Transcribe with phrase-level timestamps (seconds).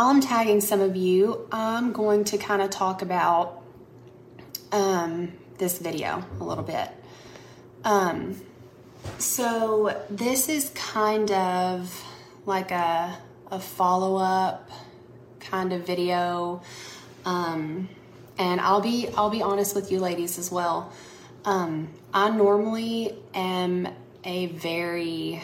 [0.00, 3.62] while I'm tagging some of you, I'm going to kind of talk about
[4.72, 6.88] um, this video a little bit.
[7.84, 8.40] Um,
[9.18, 12.02] so this is kind of
[12.46, 13.18] like a,
[13.50, 14.70] a follow up
[15.38, 16.62] kind of video.
[17.26, 17.90] Um,
[18.38, 20.94] and I'll be I'll be honest with you ladies as well.
[21.44, 23.86] Um, I normally am
[24.24, 25.42] a very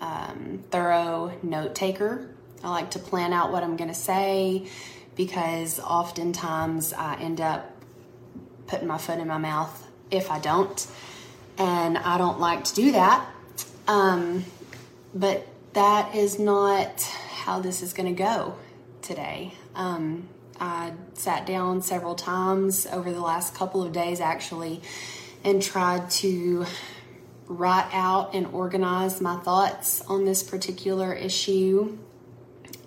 [0.00, 2.30] um, thorough note taker.
[2.62, 4.68] I like to plan out what I'm going to say
[5.14, 7.70] because oftentimes I end up
[8.66, 10.86] putting my foot in my mouth if I don't.
[11.58, 13.26] And I don't like to do that.
[13.88, 14.44] Um,
[15.14, 18.56] but that is not how this is going to go
[19.02, 19.54] today.
[19.74, 20.28] Um,
[20.60, 24.82] I sat down several times over the last couple of days actually
[25.44, 26.66] and tried to
[27.46, 31.96] write out and organize my thoughts on this particular issue.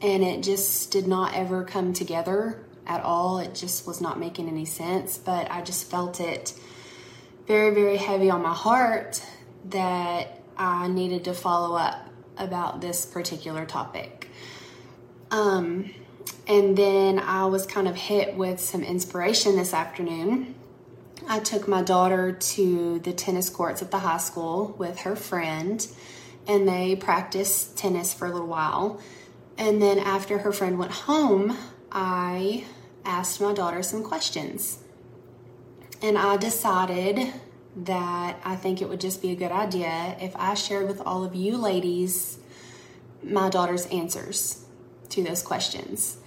[0.01, 3.39] And it just did not ever come together at all.
[3.39, 5.17] It just was not making any sense.
[5.17, 6.53] But I just felt it
[7.47, 9.23] very, very heavy on my heart
[9.65, 14.29] that I needed to follow up about this particular topic.
[15.31, 15.91] Um,
[16.47, 20.55] and then I was kind of hit with some inspiration this afternoon.
[21.27, 25.85] I took my daughter to the tennis courts at the high school with her friend,
[26.47, 28.99] and they practiced tennis for a little while.
[29.59, 31.55] And then after her friend went home,
[31.91, 32.63] I
[33.03, 34.79] asked my daughter some questions.
[36.01, 37.33] And I decided
[37.75, 41.25] that I think it would just be a good idea if I shared with all
[41.25, 42.39] of you ladies
[43.21, 44.63] my daughter's answers
[45.09, 46.17] to those questions.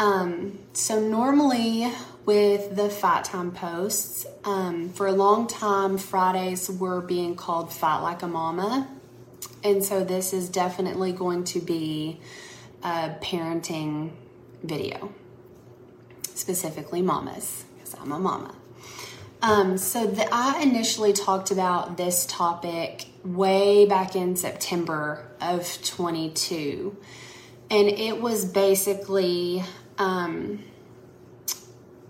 [0.00, 1.92] Um, so normally
[2.26, 8.00] with the fight time posts, um, for a long time Fridays were being called Fight
[8.00, 8.88] Like a Mama,
[9.62, 12.20] and so this is definitely going to be
[12.84, 14.12] a parenting
[14.62, 15.12] video,
[16.34, 18.54] specifically mamas, because I'm a mama.
[19.42, 26.96] Um, so the, I initially talked about this topic way back in September of 22,
[27.70, 29.64] and it was basically
[29.98, 30.62] um,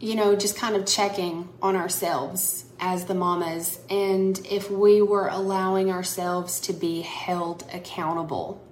[0.05, 5.29] you know, just kind of checking on ourselves as the mamas and if we were
[5.29, 8.63] allowing ourselves to be held accountable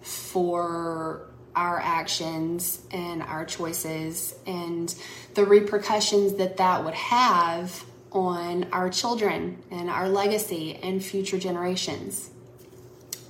[0.00, 4.94] for our actions and our choices and
[5.34, 12.30] the repercussions that that would have on our children and our legacy and future generations.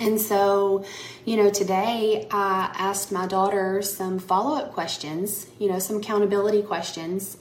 [0.01, 0.85] And so,
[1.25, 6.63] you know, today I asked my daughter some follow up questions, you know, some accountability
[6.63, 7.37] questions.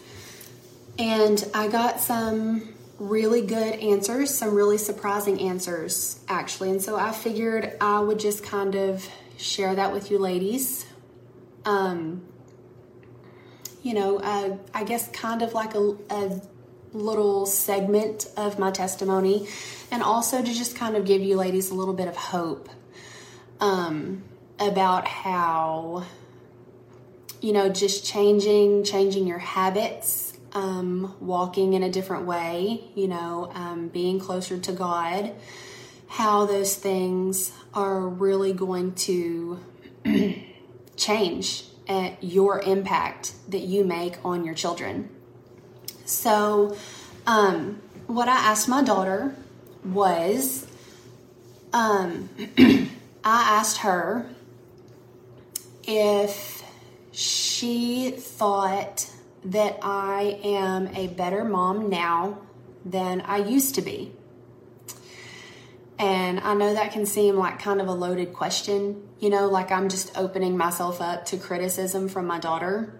[0.99, 6.69] And I got some really good answers, some really surprising answers, actually.
[6.69, 10.85] And so I figured I would just kind of share that with you ladies.
[11.65, 12.23] Um,
[13.83, 16.41] you know, uh, I guess kind of like a, a
[16.93, 19.47] little segment of my testimony
[19.91, 22.69] and also to just kind of give you ladies a little bit of hope
[23.59, 24.23] um,
[24.59, 26.05] about how
[27.39, 33.49] you know just changing changing your habits um, walking in a different way you know
[33.55, 35.33] um, being closer to god
[36.07, 39.59] how those things are really going to
[40.95, 45.09] change uh, your impact that you make on your children
[46.05, 46.75] so
[47.27, 49.35] um, what i asked my daughter
[49.83, 50.67] was
[51.73, 52.89] um, I
[53.23, 54.29] asked her
[55.83, 56.63] if
[57.11, 59.09] she thought
[59.45, 62.39] that I am a better mom now
[62.85, 64.11] than I used to be.
[66.01, 69.71] And I know that can seem like kind of a loaded question, you know, like
[69.71, 72.99] I'm just opening myself up to criticism from my daughter.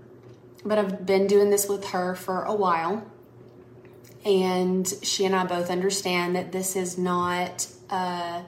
[0.63, 3.03] But I've been doing this with her for a while
[4.24, 8.44] and she and I both understand that this is not a,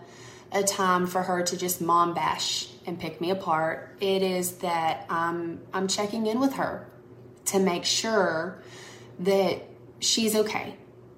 [0.52, 3.96] a time for her to just mom bash and pick me apart.
[4.00, 6.88] It is that I'm I'm checking in with her
[7.46, 8.62] to make sure
[9.20, 9.64] that
[10.00, 10.76] she's okay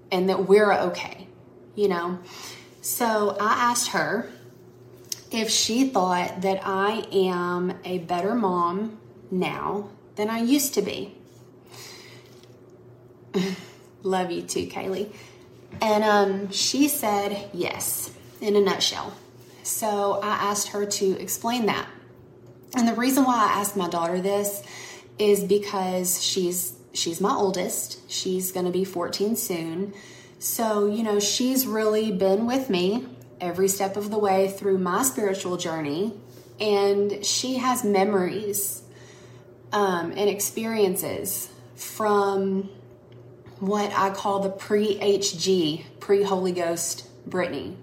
[0.10, 1.28] and that we're okay,
[1.76, 2.20] you know.
[2.86, 4.30] So I asked her
[5.32, 9.00] if she thought that I am a better mom
[9.32, 11.16] now than I used to be.
[14.04, 15.12] Love you too, Kaylee.
[15.82, 19.16] And um, she said yes, in a nutshell.
[19.64, 21.88] So I asked her to explain that.
[22.76, 24.62] And the reason why I asked my daughter this
[25.18, 28.12] is because she's she's my oldest.
[28.12, 29.96] She's going to be 14 soon.
[30.40, 33.08] So, you know, she's really been with me
[33.42, 36.14] every step of the way through my spiritual journey
[36.60, 38.82] and she has memories
[39.72, 42.70] um, and experiences from
[43.60, 47.76] what I call the pre HG, pre Holy Ghost Britteny.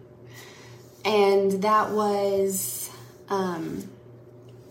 [1.04, 2.88] And that was,
[3.28, 3.90] um,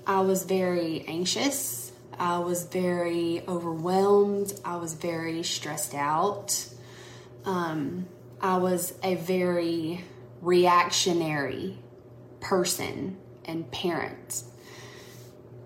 [0.07, 1.91] I was very anxious.
[2.17, 4.53] I was very overwhelmed.
[4.63, 6.67] I was very stressed out.
[7.45, 8.07] Um,
[8.39, 10.03] I was a very
[10.41, 11.77] reactionary
[12.39, 14.43] person and parent.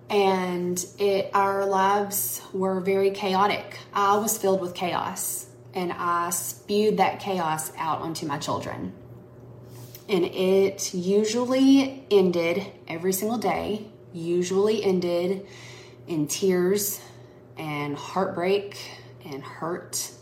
[0.08, 3.78] And it our lives were very chaotic.
[3.92, 8.92] I was filled with chaos and I spewed that chaos out onto my children.
[10.08, 15.46] And it usually ended every single day, usually ended
[16.06, 17.00] in tears
[17.58, 18.78] and heartbreak
[19.24, 20.12] and hurt.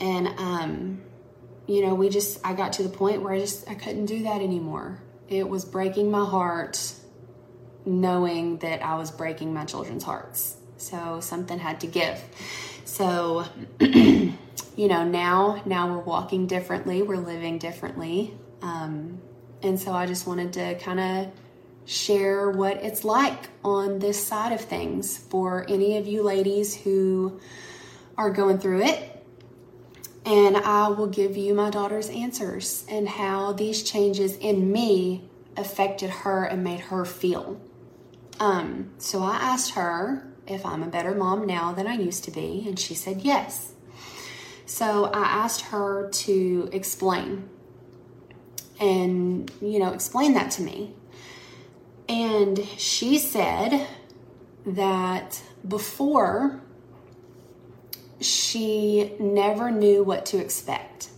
[0.00, 1.02] And um
[1.66, 4.24] you know, we just I got to the point where I just I couldn't do
[4.24, 5.00] that anymore.
[5.28, 6.92] It was breaking my heart
[7.84, 10.56] knowing that I was breaking my children's hearts.
[10.78, 12.20] So something had to give.
[12.84, 13.44] So
[13.80, 14.34] you
[14.76, 18.34] know, now now we're walking differently, we're living differently.
[18.62, 19.20] Um,
[19.62, 21.32] and so I just wanted to kind of
[21.84, 27.40] share what it's like on this side of things for any of you ladies who
[28.16, 29.19] are going through it
[30.24, 36.10] and I will give you my daughter's answers and how these changes in me affected
[36.10, 37.60] her and made her feel.
[38.38, 42.30] Um, so I asked her if I'm a better mom now than I used to
[42.30, 43.72] be, and she said yes.
[44.66, 47.48] So I asked her to explain
[48.78, 50.94] and, you know, explain that to me.
[52.08, 53.86] And she said
[54.64, 56.62] that before
[58.50, 61.08] she never knew what to expect.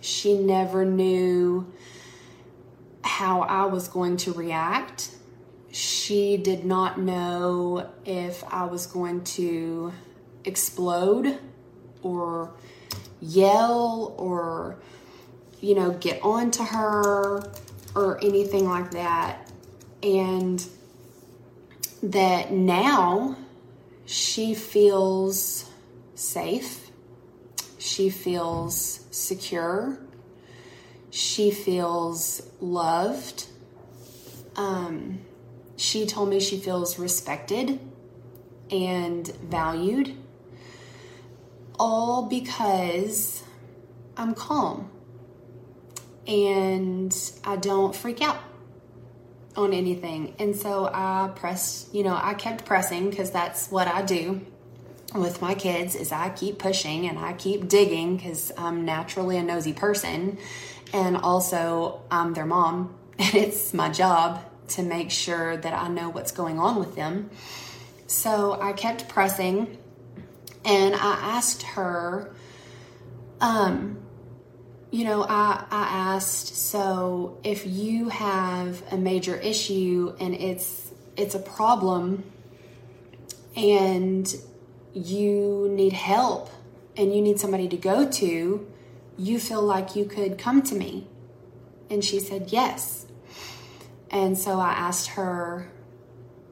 [0.00, 1.72] She never knew
[3.02, 5.10] how I was going to react.
[5.72, 9.92] She did not know if I was going to
[10.44, 11.40] explode
[12.02, 12.54] or
[13.20, 14.78] yell or,
[15.60, 17.52] you know, get on to her
[17.96, 19.50] or anything like that.
[20.04, 20.64] And
[22.00, 23.36] that now
[24.06, 25.68] she feels
[26.24, 26.90] safe.
[27.78, 29.98] She feels secure.
[31.10, 33.46] She feels loved.
[34.56, 35.20] Um,
[35.76, 37.80] she told me she feels respected
[38.70, 40.16] and valued,
[41.78, 43.42] all because
[44.16, 44.90] I'm calm
[46.26, 48.38] and I don't freak out
[49.56, 50.34] on anything.
[50.38, 54.40] And so I pressed, you know, I kept pressing because that's what I do
[55.14, 59.42] with my kids is I keep pushing and I keep digging because I'm naturally a
[59.42, 60.38] nosy person.
[60.92, 66.08] And also, I'm their mom, and it's my job to make sure that I know
[66.08, 67.30] what's going on with them.
[68.06, 69.78] So I kept pressing
[70.64, 72.34] and I asked her,
[73.40, 73.98] um,
[74.90, 81.34] you know, I, I asked, so if you have a major issue and it's it's
[81.34, 82.24] a problem
[83.56, 84.34] and
[84.94, 86.50] you need help
[86.96, 88.66] and you need somebody to go to,
[89.18, 91.08] you feel like you could come to me?
[91.90, 93.06] And she said, Yes.
[94.10, 95.70] And so I asked her,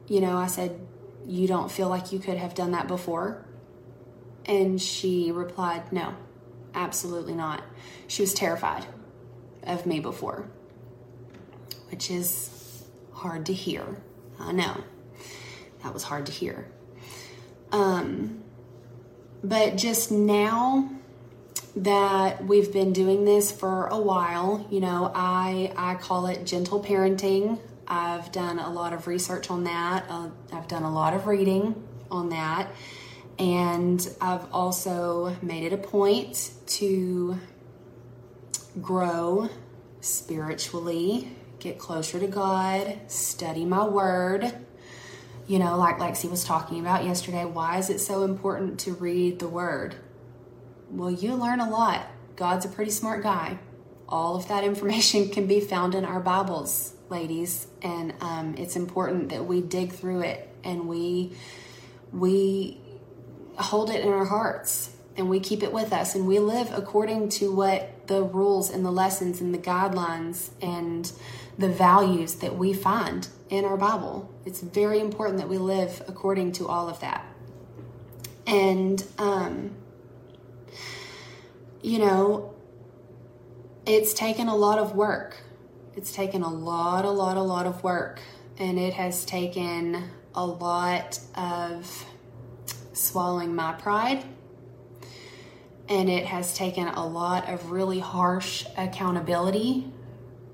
[0.07, 0.79] you know, I said,
[1.25, 3.45] You don't feel like you could have done that before?
[4.45, 6.13] And she replied, No,
[6.73, 7.63] absolutely not.
[8.07, 8.85] She was terrified
[9.63, 10.49] of me before,
[11.89, 13.85] which is hard to hear.
[14.39, 14.83] I know.
[15.83, 16.67] That was hard to hear.
[17.71, 18.42] Um,
[19.43, 20.89] but just now
[21.75, 26.81] that we've been doing this for a while, you know, I I call it gentle
[26.81, 27.59] parenting.
[27.87, 30.05] I've done a lot of research on that.
[30.09, 31.75] Uh, I've done a lot of reading
[32.09, 32.71] on that.
[33.39, 37.37] And I've also made it a point to
[38.81, 39.49] grow
[40.01, 44.53] spiritually, get closer to God, study my word,
[45.47, 49.39] you know, like Lexi was talking about yesterday, why is it so important to read
[49.39, 49.95] the Word?
[50.89, 52.07] Well, you learn a lot.
[52.35, 53.59] God's a pretty smart guy.
[54.07, 59.29] All of that information can be found in our Bibles, ladies, and um, it's important
[59.29, 61.33] that we dig through it and we
[62.11, 62.79] we
[63.57, 67.29] hold it in our hearts and we keep it with us and we live according
[67.29, 71.11] to what the rules and the lessons and the guidelines and
[71.57, 74.31] the values that we find in our Bible.
[74.45, 77.25] It's very important that we live according to all of that.
[78.47, 79.71] And, um,
[81.81, 82.53] you know,
[83.85, 85.37] it's taken a lot of work.
[85.95, 88.19] It's taken a lot, a lot, a lot of work.
[88.57, 92.05] And it has taken a lot of
[92.93, 94.23] swallowing my pride.
[95.89, 99.91] And it has taken a lot of really harsh accountability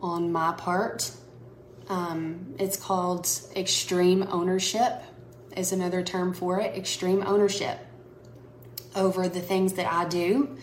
[0.02, 1.12] on my part.
[1.88, 5.02] Um, it's called extreme ownership,
[5.56, 7.80] is another term for it extreme ownership
[8.96, 10.58] over the things that I do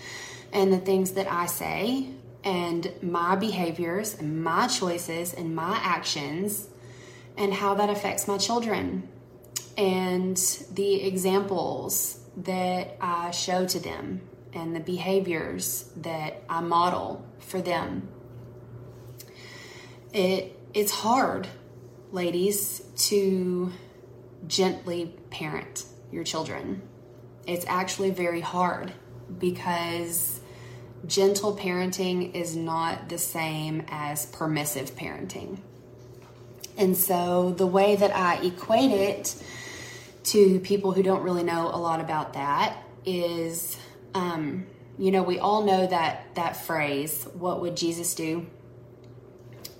[0.52, 2.08] and the things that I say
[2.44, 6.68] and my behaviors and my choices and my actions
[7.36, 9.08] and how that affects my children
[9.76, 10.36] and
[10.72, 18.08] the examples that I show to them and the behaviors that I model for them.
[20.12, 21.48] It it's hard,
[22.12, 23.72] ladies, to
[24.46, 26.82] gently parent your children.
[27.46, 28.92] It's actually very hard
[29.38, 30.40] because
[31.06, 35.58] gentle parenting is not the same as permissive parenting.
[36.76, 39.34] And so the way that I equate it
[40.24, 43.78] to people who don't really know a lot about that is,
[44.14, 44.66] um,
[44.98, 48.46] you know, we all know that that phrase, "What would Jesus do?"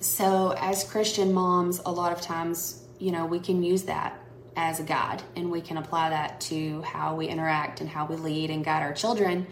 [0.01, 4.19] So as Christian moms, a lot of times, you know, we can use that
[4.57, 8.17] as a guide and we can apply that to how we interact and how we
[8.17, 9.47] lead and guide our children.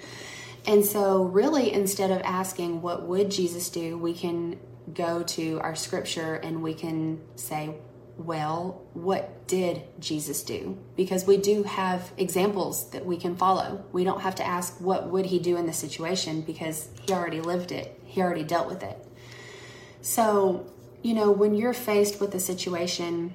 [0.66, 3.98] And so, really, instead of asking, What would Jesus do?
[3.98, 4.58] we can
[4.92, 7.76] go to our scripture and we can say,
[8.16, 10.78] Well, what did Jesus do?
[10.96, 13.84] Because we do have examples that we can follow.
[13.92, 16.40] We don't have to ask, What would he do in the situation?
[16.40, 19.06] Because he already lived it, he already dealt with it.
[20.04, 20.70] So,
[21.02, 23.32] you know, when you're faced with a situation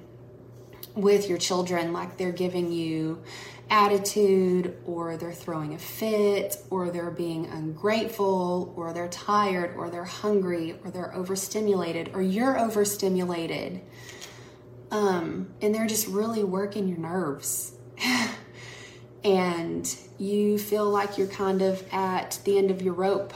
[0.94, 3.24] with your children, like they're giving you
[3.72, 10.04] attitude, or they're throwing a fit, or they're being ungrateful, or they're tired, or they're
[10.04, 13.82] hungry, or they're overstimulated, or you're overstimulated,
[14.92, 17.74] um, and they're just really working your nerves.
[19.24, 23.34] and you feel like you're kind of at the end of your rope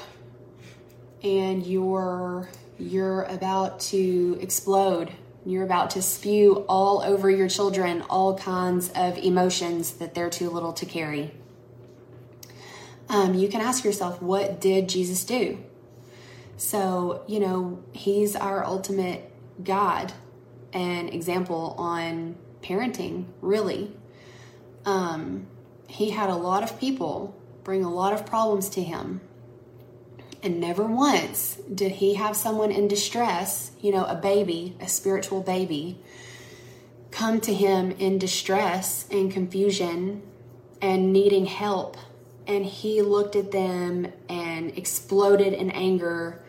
[1.23, 2.47] and you're
[2.83, 5.11] you're about to explode
[5.45, 10.49] you're about to spew all over your children all kinds of emotions that they're too
[10.49, 11.33] little to carry.
[13.09, 15.59] Um, you can ask yourself, what did Jesus do?
[16.55, 19.29] So, you know, he's our ultimate
[19.61, 20.13] God
[20.71, 23.95] and example on parenting, really.
[24.85, 25.47] Um,
[25.87, 27.35] he had a lot of people
[27.65, 29.19] bring a lot of problems to him
[30.43, 35.41] and never once did he have someone in distress, you know, a baby, a spiritual
[35.41, 35.97] baby,
[37.11, 40.21] come to him in distress and confusion
[40.81, 41.95] and needing help.
[42.45, 46.43] And he looked at them and exploded in anger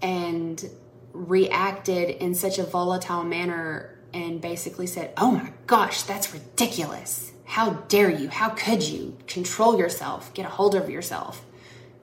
[0.00, 0.64] and
[1.12, 7.32] reacted in such a volatile manner and basically said, Oh my gosh, that's ridiculous.
[7.44, 8.28] How dare you?
[8.28, 9.18] How could you?
[9.26, 11.44] Control yourself, get a hold of yourself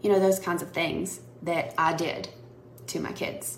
[0.04, 2.30] you know, those kinds of things that I did
[2.88, 3.58] to my kids.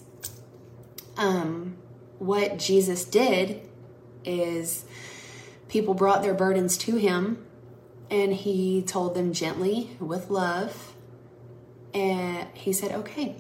[1.18, 1.78] Um,
[2.20, 3.68] what Jesus did
[4.24, 4.86] is
[5.68, 7.46] people brought their burdens to him
[8.10, 10.94] and he told them gently with love.
[11.94, 13.38] And he said okay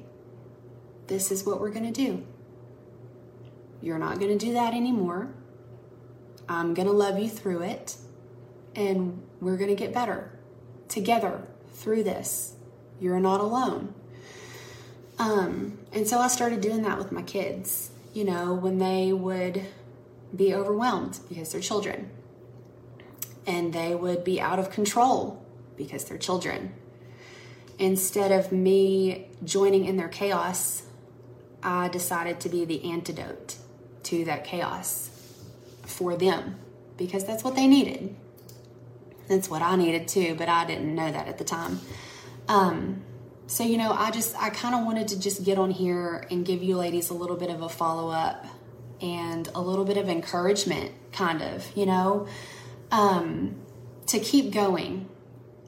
[1.07, 2.25] this is what we're going to do.
[3.81, 5.29] You're not going to do that anymore.
[6.49, 7.97] I'm going to love you through it
[8.75, 10.31] and we're going to get better
[10.87, 12.54] together through this
[12.99, 13.93] you're not alone.
[15.17, 19.61] Um, and so I started doing that with my kids, you know, when they would
[20.35, 22.09] be overwhelmed because they're children.
[23.47, 25.43] And they would be out of control
[25.77, 26.73] because they're children.
[27.77, 30.83] Instead of me joining in their chaos,
[31.61, 33.57] I decided to be the antidote
[34.03, 35.09] to that chaos
[35.83, 36.57] for them
[36.97, 38.15] because that's what they needed.
[39.27, 41.79] That's what I needed too, but I didn't know that at the time.
[42.47, 43.03] Um,
[43.47, 46.45] so, you know, I just, I kind of wanted to just get on here and
[46.45, 48.45] give you ladies a little bit of a follow up
[49.01, 52.27] and a little bit of encouragement, kind of, you know,
[52.91, 53.55] um,
[54.07, 55.09] to keep going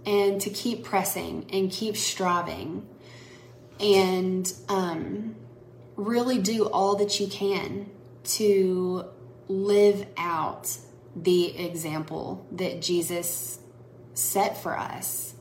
[0.06, 2.88] and to keep pressing and keep striving
[3.80, 5.36] and um,
[5.96, 7.90] really do all that you can
[8.24, 9.06] to
[9.48, 10.76] live out
[11.16, 13.60] the example that Jesus
[14.14, 15.36] set for us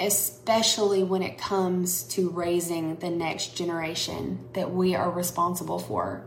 [0.00, 6.24] especially when it comes to raising the next generation that we are responsible for.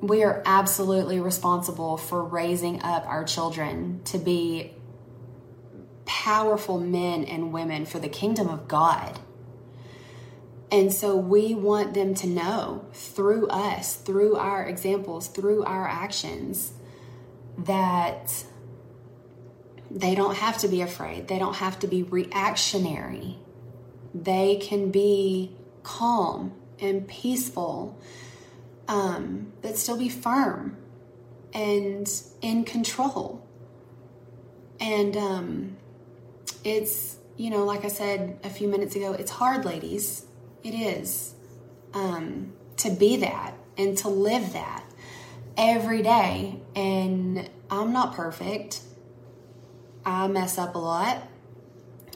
[0.00, 4.74] We are absolutely responsible for raising up our children to be
[6.06, 9.18] powerful men and women for the kingdom of God.
[10.70, 16.72] And so we want them to know through us, through our examples, through our actions,
[17.58, 18.44] that
[19.90, 23.38] they don't have to be afraid, they don't have to be reactionary.
[24.14, 25.52] They can be
[25.82, 27.98] calm and peaceful,
[28.86, 30.76] um, but still be firm
[31.52, 33.46] and in control.
[34.80, 35.76] And um,
[36.64, 40.26] it's, you know, like I said a few minutes ago, it's hard, ladies.
[40.62, 41.34] It is
[41.94, 44.84] um, to be that and to live that
[45.56, 46.60] every day.
[46.74, 48.80] And I'm not perfect.
[50.08, 51.22] I mess up a lot,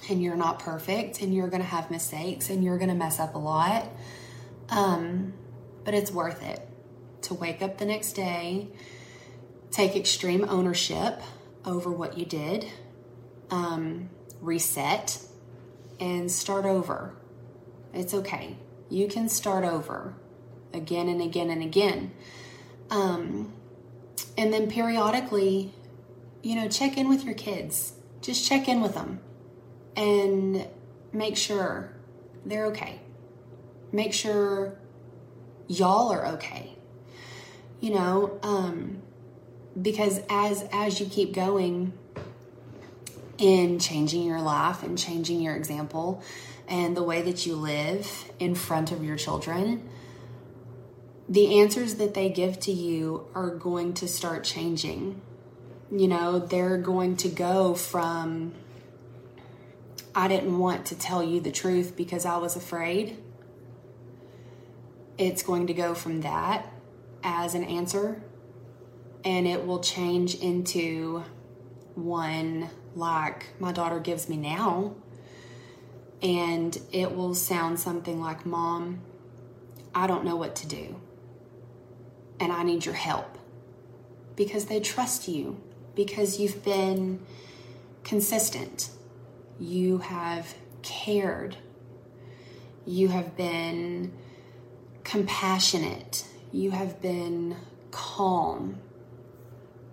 [0.08, 3.20] and you're not perfect, and you're going to have mistakes, and you're going to mess
[3.20, 3.87] up a lot.
[4.70, 5.34] Um,
[5.84, 6.66] but it's worth it
[7.22, 8.68] to wake up the next day,
[9.70, 11.20] take extreme ownership
[11.64, 12.66] over what you did,
[13.50, 14.08] um,
[14.40, 15.18] reset,
[16.00, 17.14] and start over.
[17.92, 18.56] It's okay.
[18.88, 20.14] You can start over
[20.72, 22.12] again and again and again.
[22.90, 23.52] Um,
[24.38, 25.75] and then periodically,
[26.42, 27.94] you know, check in with your kids.
[28.20, 29.20] Just check in with them
[29.96, 30.66] and
[31.12, 31.92] make sure
[32.44, 33.00] they're okay.
[33.92, 34.78] Make sure
[35.68, 36.76] y'all are okay.
[37.80, 39.02] You know, um,
[39.80, 41.92] because as as you keep going
[43.38, 46.22] in changing your life and changing your example
[46.68, 49.88] and the way that you live in front of your children,
[51.28, 55.20] the answers that they give to you are going to start changing.
[55.94, 58.54] You know, they're going to go from,
[60.14, 63.18] I didn't want to tell you the truth because I was afraid.
[65.18, 66.72] It's going to go from that
[67.22, 68.22] as an answer,
[69.22, 71.25] and it will change into
[71.94, 74.94] one like my daughter gives me now.
[76.22, 79.02] And it will sound something like, Mom,
[79.95, 80.97] I don't know what to do
[82.43, 83.38] and I need your help.
[84.34, 85.60] Because they trust you,
[85.95, 87.21] because you've been
[88.05, 88.91] consistent,
[89.59, 91.57] you have cared,
[92.87, 94.13] you have been
[95.05, 97.57] compassionate, you have been
[97.91, 98.81] calm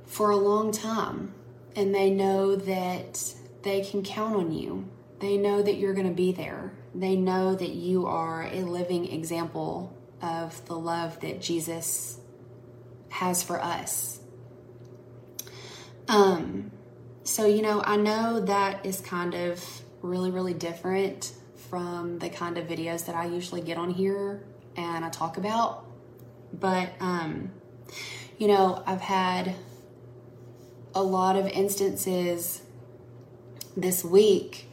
[0.06, 1.34] for a long time,
[1.76, 4.88] and they know that they can count on you.
[5.20, 6.74] They know that you're going to be there.
[6.96, 12.20] They know that you are a living example of the love that Jesus
[13.10, 14.18] has for us.
[16.10, 16.72] Um,
[17.24, 19.63] so, you know, I know that is kind of
[20.02, 21.32] really, really different
[21.69, 24.43] from the kind of videos that I usually get on here
[24.76, 25.86] and I talk about.
[26.52, 27.52] But, um,
[28.39, 29.54] you know, I've had
[30.95, 32.63] a lot of instances
[33.78, 34.67] this week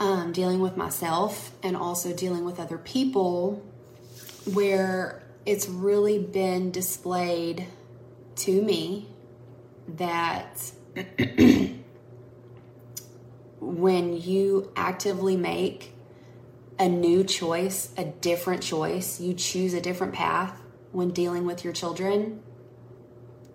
[0.00, 3.62] um, dealing with myself and also dealing with other people
[4.54, 7.66] where it's really been displayed
[8.36, 9.10] to me
[9.88, 10.70] that
[13.60, 15.92] when you actively make
[16.78, 20.60] a new choice, a different choice, you choose a different path
[20.92, 22.42] when dealing with your children,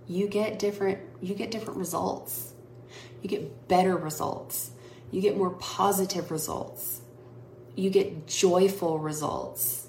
[0.08, 2.54] you get different you get different results.
[3.22, 4.72] You get better results.
[5.12, 7.02] You get more positive results.
[7.76, 9.82] You get joyful results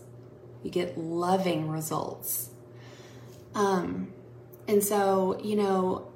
[0.63, 2.51] you get loving results.
[3.55, 4.13] Um,
[4.69, 6.09] and so, you know,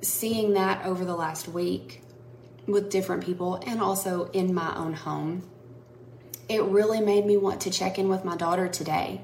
[0.00, 2.02] seeing that over the last week
[2.66, 5.48] with different people and also in my own home,
[6.48, 9.22] it really made me want to check in with my daughter today.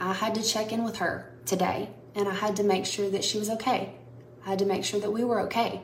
[0.00, 3.24] I had to check in with her today and I had to make sure that
[3.24, 3.94] she was okay.
[4.44, 5.82] I had to make sure that we were okay.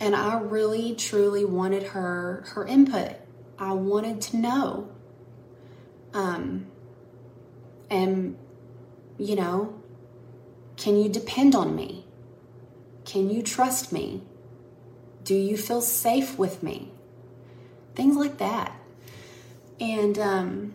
[0.00, 3.12] And I really truly wanted her her input.
[3.58, 4.94] I wanted to know
[6.14, 6.66] um,
[7.90, 8.38] and,
[9.18, 9.74] you know,
[10.76, 12.03] can you depend on me?
[13.04, 14.22] Can you trust me?
[15.24, 16.90] Do you feel safe with me?
[17.94, 18.72] Things like that.
[19.80, 20.74] And um,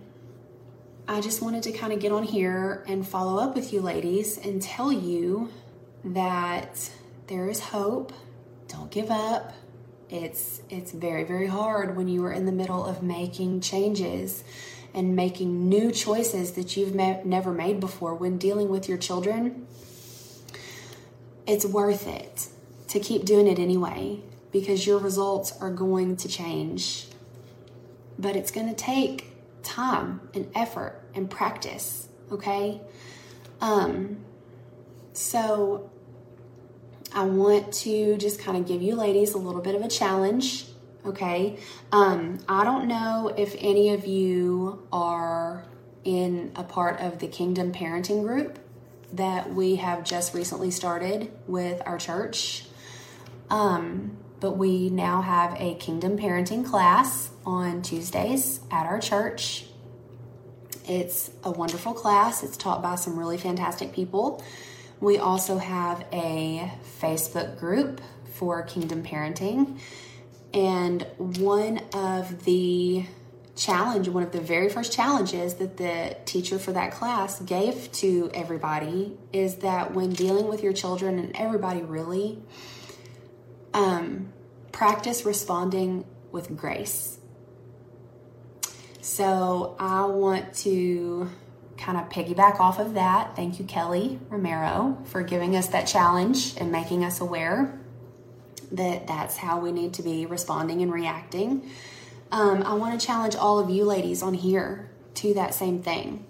[1.08, 4.38] I just wanted to kind of get on here and follow up with you ladies
[4.38, 5.50] and tell you
[6.04, 6.90] that
[7.28, 8.14] there is hope.
[8.68, 9.54] Don't give up.
[10.10, 14.44] It's it's very very hard when you are in the middle of making changes
[14.94, 19.68] and making new choices that you've me- never made before when dealing with your children,
[21.50, 22.48] it's worth it
[22.88, 24.20] to keep doing it anyway
[24.52, 27.08] because your results are going to change.
[28.18, 29.28] But it's going to take
[29.64, 32.82] time and effort and practice, okay?
[33.62, 34.26] Um,
[35.14, 35.90] so
[37.14, 40.66] I want to just kind of give you ladies a little bit of a challenge
[41.06, 41.58] Okay.
[41.92, 45.66] Um, I don't know if any of you are
[46.04, 48.60] in a part of the Kingdom Parenting Group.
[49.14, 52.66] That we have just recently started with our church.
[53.50, 59.66] Um, but we now have a kingdom parenting class on Tuesdays at our church.
[60.88, 62.44] It's a wonderful class.
[62.44, 64.44] It's taught by some really fantastic people.
[65.00, 68.02] We also have a Facebook group
[68.34, 69.80] for kingdom parenting.
[70.54, 73.06] And one of the
[73.60, 78.32] challenge, one of the very first challenges that the teacher for that class gave to
[78.34, 82.42] everybody is that when dealing with your children and everybody really,
[83.74, 84.32] um,
[84.72, 87.20] practice responding with grace.
[89.02, 91.30] So I want to
[91.78, 93.36] kind of piggyback off of that.
[93.36, 97.78] Thank you, Kelly Romero, for giving us that challenge and making us aware
[98.72, 101.70] that that's how we need to be responding and reacting.
[102.32, 106.26] Um, I want to challenge all of you ladies on here to that same thing.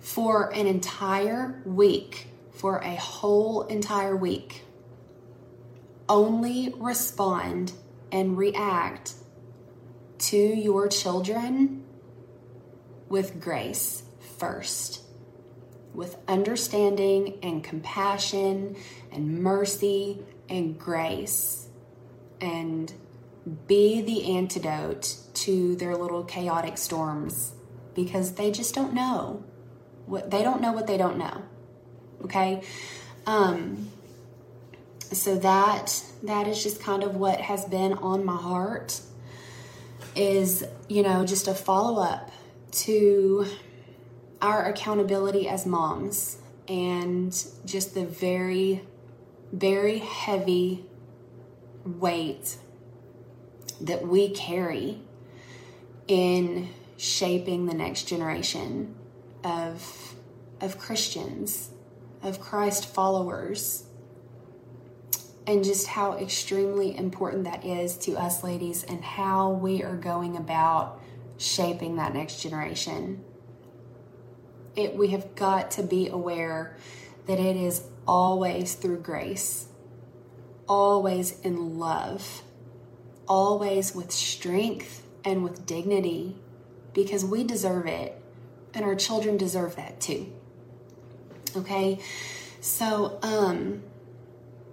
[0.00, 4.64] For an entire week, for a whole entire week,
[6.08, 7.72] only respond
[8.12, 9.14] and react
[10.18, 11.84] to your children
[13.08, 14.02] with grace
[14.38, 15.02] first,
[15.94, 18.76] with understanding and compassion
[19.10, 21.68] and mercy and grace,
[22.40, 22.92] and
[23.66, 27.54] be the antidote to their little chaotic storms
[27.94, 29.44] because they just don't know
[30.06, 31.42] what they don't know what they don't know.
[32.24, 32.62] Okay?
[33.26, 33.90] Um
[35.12, 39.00] so that that is just kind of what has been on my heart
[40.16, 42.30] is you know just a follow up
[42.72, 43.46] to
[44.42, 48.82] our accountability as moms and just the very
[49.52, 50.84] very heavy
[51.84, 52.56] weight
[53.80, 55.00] that we carry
[56.08, 58.94] in shaping the next generation
[59.44, 60.14] of
[60.60, 61.70] of Christians,
[62.22, 63.84] of Christ followers
[65.46, 70.36] and just how extremely important that is to us ladies and how we are going
[70.36, 71.00] about
[71.38, 73.22] shaping that next generation.
[74.74, 76.76] It, we have got to be aware
[77.26, 79.68] that it is always through grace,
[80.68, 82.42] always in love,
[83.28, 86.36] always with strength and with dignity
[86.92, 88.20] because we deserve it
[88.74, 90.32] and our children deserve that too.
[91.56, 92.00] Okay?
[92.60, 93.82] So, um,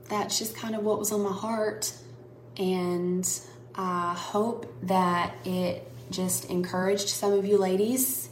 [0.09, 1.93] that's just kind of what was on my heart.
[2.57, 3.27] And
[3.75, 8.29] I hope that it just encouraged some of you ladies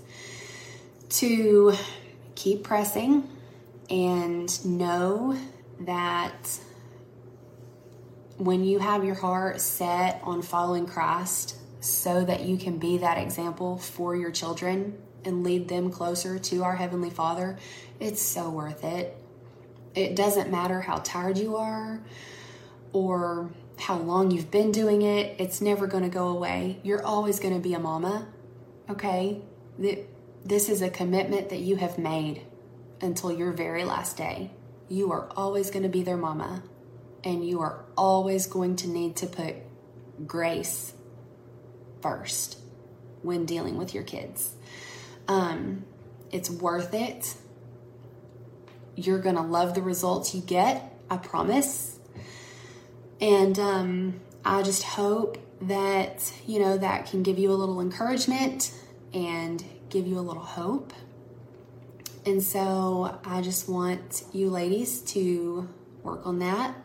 [1.10, 1.74] to
[2.36, 3.28] keep pressing
[3.90, 5.38] and know
[5.82, 6.60] that
[8.42, 13.20] when you have your heart set on following Christ so that you can be that
[13.20, 17.60] example for your children and lead them closer to our Heavenly Father,
[18.00, 19.16] it's so worth it.
[19.94, 22.02] It doesn't matter how tired you are
[22.94, 26.80] or how long you've been doing it, it's never going to go away.
[26.82, 28.28] You're always going to be a mama,
[28.90, 29.42] okay?
[29.78, 32.42] This is a commitment that you have made
[33.02, 34.50] until your very last day.
[34.90, 36.64] You are always going to be their mama,
[37.24, 39.56] and you are always going to need to put
[40.26, 40.94] grace
[42.02, 42.58] first
[43.22, 44.52] when dealing with your kids.
[45.28, 45.86] Um,
[46.32, 47.36] it's worth it
[48.96, 52.00] you're going to love the results you get, I promise.
[53.20, 58.74] And um, I just hope that, you know, that can give you a little encouragement
[59.14, 60.94] and give you a little hope.
[62.26, 65.68] And so I just want you ladies to
[66.04, 66.76] work on that.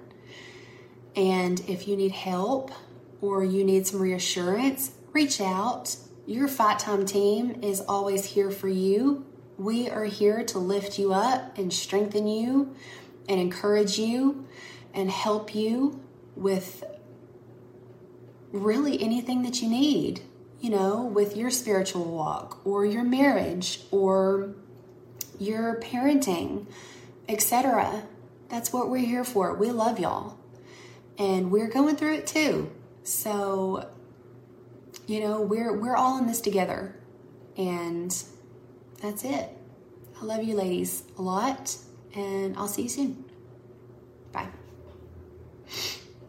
[1.17, 2.71] And if you need help
[3.23, 5.97] or you need some reassurance, reach out.
[6.27, 9.25] Your Fight Time team is always here for you.
[9.57, 12.75] We are here to lift you up and strengthen you
[13.29, 14.47] and encourage you
[14.93, 16.01] and help you
[16.35, 16.85] with
[18.53, 20.21] really anything that you need,
[20.61, 24.55] you know, with your spiritual walk or your marriage or
[25.39, 26.67] your parenting,
[27.29, 28.03] etc.
[28.49, 29.55] That's what we're here for.
[29.55, 30.39] We love y'all
[31.19, 32.71] and we're going through it too.
[33.03, 33.89] So,
[35.07, 36.95] you know, we're we're all in this together.
[37.57, 38.15] And
[39.01, 39.51] that's it.
[40.21, 41.77] I love you ladies a lot,
[42.15, 43.25] and I'll see you soon.
[44.33, 44.49] Bye.